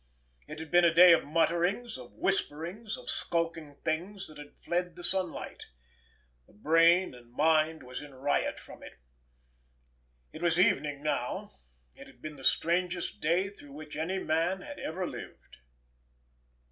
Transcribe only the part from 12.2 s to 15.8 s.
the strangest day through which any man had ever lived.